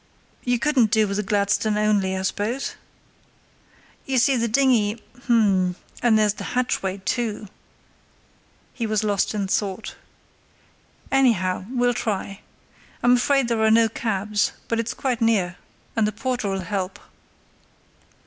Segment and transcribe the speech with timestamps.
[0.43, 2.73] You couldn't do with the Gladstone only, I suppose?
[4.07, 9.95] You see, the dinghy—h'm, and there's the hatchway, too"—he was lost in thought.
[11.11, 12.39] "Anyhow, we'll try.
[13.03, 15.57] I'm afraid there are no cabs; but it's quite near,
[15.95, 16.97] and the porter'll help."